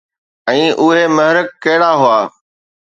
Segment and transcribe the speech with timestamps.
[0.53, 2.19] ۽ اهي محرڪ ڪهڙا هئا؟